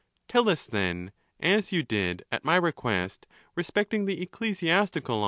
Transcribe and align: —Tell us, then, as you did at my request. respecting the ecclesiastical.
—Tell 0.27 0.49
us, 0.49 0.65
then, 0.65 1.11
as 1.39 1.71
you 1.71 1.83
did 1.83 2.23
at 2.31 2.43
my 2.43 2.55
request. 2.55 3.27
respecting 3.55 4.05
the 4.05 4.19
ecclesiastical. 4.23 5.19